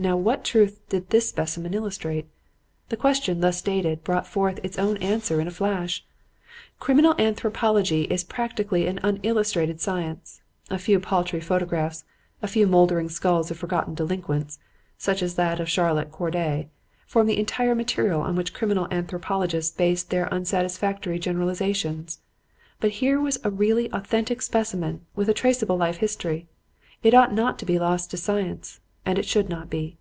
Now 0.00 0.16
what 0.16 0.44
truth 0.44 0.80
did 0.88 1.10
this 1.10 1.28
specimen 1.28 1.74
illustrate? 1.74 2.26
The 2.88 2.96
question, 2.96 3.40
thus 3.40 3.58
stated, 3.58 4.02
brought 4.02 4.26
forth 4.26 4.58
its 4.64 4.78
own 4.78 4.96
answer 4.96 5.42
in 5.42 5.46
a 5.46 5.50
flash. 5.50 6.06
"Criminal 6.78 7.14
anthropology 7.20 8.04
is 8.04 8.24
practically 8.24 8.86
an 8.86 8.98
unillustrated 9.00 9.78
science. 9.78 10.40
A 10.70 10.78
few 10.78 11.00
paltry 11.00 11.38
photographs, 11.42 12.04
a 12.40 12.48
few 12.48 12.66
mouldering 12.66 13.10
skulls 13.10 13.50
of 13.50 13.58
forgotten 13.58 13.92
delinquents 13.94 14.58
(such 14.96 15.22
as 15.22 15.34
that 15.34 15.60
of 15.60 15.68
Charlotte 15.68 16.10
Corday), 16.10 16.70
form 17.06 17.26
the 17.26 17.38
entire 17.38 17.74
material 17.74 18.22
on 18.22 18.36
which 18.36 18.54
criminal 18.54 18.88
anthropologists 18.90 19.76
base 19.76 20.02
their 20.02 20.32
unsatisfactory 20.32 21.18
generalizations. 21.18 22.20
But 22.80 22.92
here 23.04 23.20
was 23.20 23.38
a 23.44 23.50
really 23.50 23.92
authentic 23.92 24.40
specimen 24.40 25.04
with 25.14 25.28
a 25.28 25.34
traceable 25.34 25.76
life 25.76 25.98
history. 25.98 26.46
It 27.02 27.12
ought 27.12 27.34
not 27.34 27.58
to 27.58 27.66
be 27.66 27.78
lost 27.78 28.10
to 28.12 28.16
science. 28.16 28.80
And 29.06 29.18
it 29.18 29.24
should 29.24 29.48
not 29.48 29.70
be. 29.70 29.96